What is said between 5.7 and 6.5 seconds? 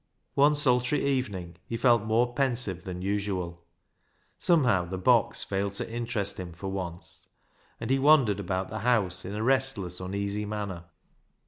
to interest